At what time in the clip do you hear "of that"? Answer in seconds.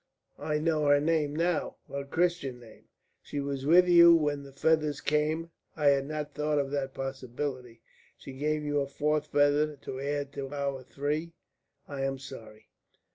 6.57-6.95